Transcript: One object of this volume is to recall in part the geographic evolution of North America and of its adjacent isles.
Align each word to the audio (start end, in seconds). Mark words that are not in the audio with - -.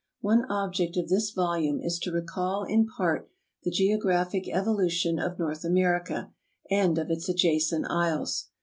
One 0.21 0.45
object 0.49 0.97
of 0.97 1.09
this 1.09 1.29
volume 1.29 1.79
is 1.79 1.99
to 1.99 2.11
recall 2.11 2.63
in 2.63 2.87
part 2.87 3.29
the 3.61 3.69
geographic 3.69 4.49
evolution 4.49 5.19
of 5.19 5.37
North 5.37 5.63
America 5.63 6.33
and 6.71 6.97
of 6.97 7.11
its 7.11 7.29
adjacent 7.29 7.85
isles. 7.87 8.47